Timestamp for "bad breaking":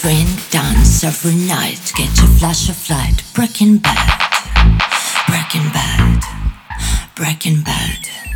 3.78-5.70, 5.72-7.62